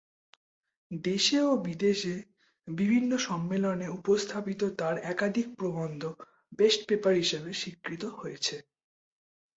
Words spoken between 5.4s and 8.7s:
প্রবন্ধ "best paper" হিসেবে স্বীকৃত হয়েছে।